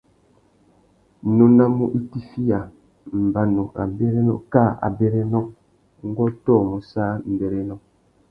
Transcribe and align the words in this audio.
Nônamú 1.37 1.85
itifiya, 1.99 2.59
mbanu 3.25 3.63
râ 3.75 3.83
mbérénô 3.91 4.33
kā 4.53 4.63
abérénô, 4.87 5.41
ngu 6.07 6.21
ôtōmú 6.27 6.75
sā 6.91 7.05
mbérénô. 7.31 7.75